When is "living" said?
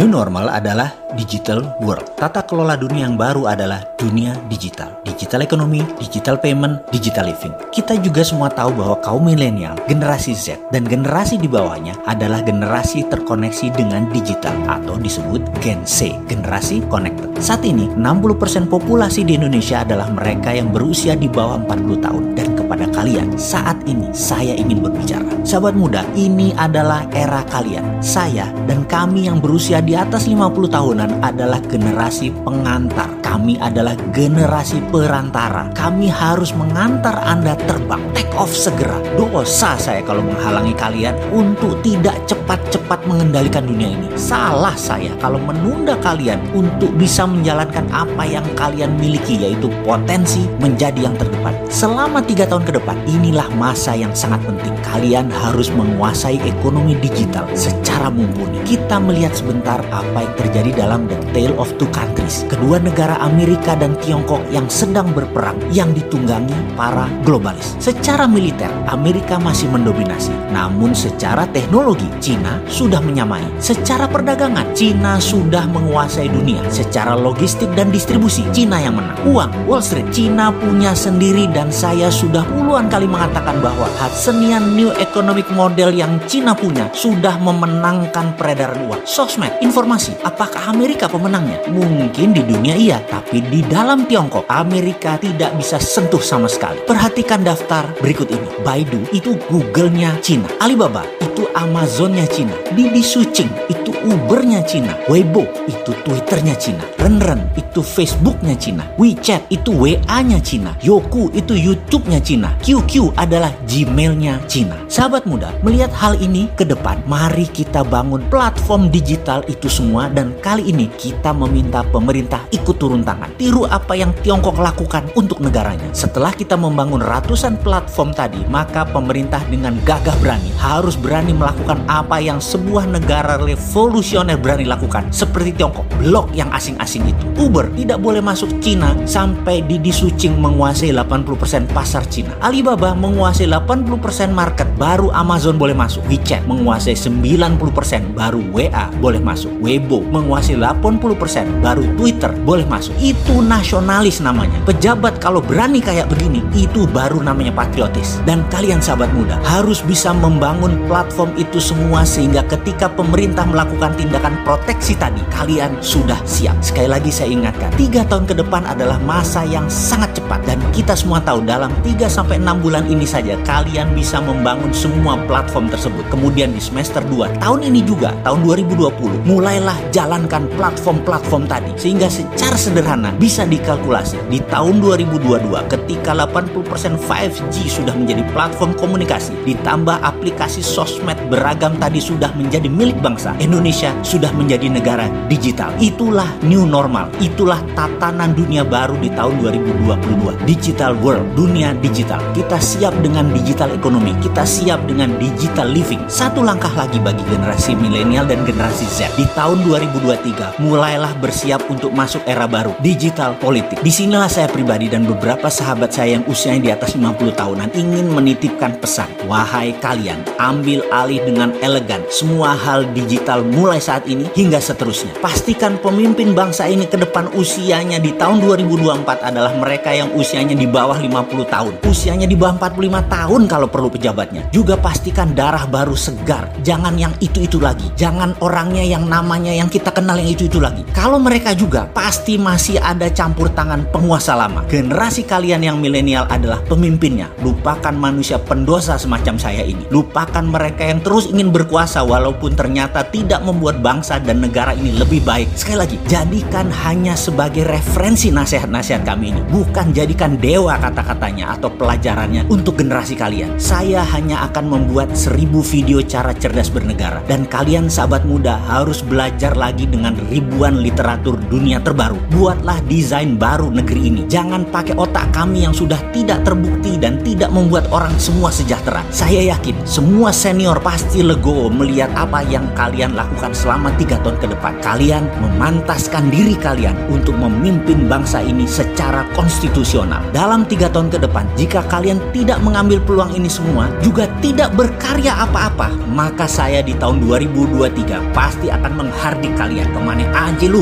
7.28-7.52, 205.68-206.00